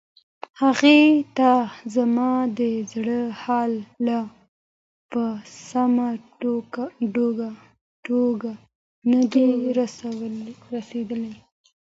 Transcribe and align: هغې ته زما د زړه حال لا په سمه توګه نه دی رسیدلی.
هغې 0.61 0.99
ته 1.37 1.51
زما 1.95 2.31
د 2.57 2.59
زړه 2.91 3.19
حال 3.41 3.71
لا 4.05 4.19
په 5.11 5.23
سمه 5.69 6.09
توګه 8.05 8.51
نه 9.11 9.21
دی 9.33 9.47
رسیدلی. 10.73 11.33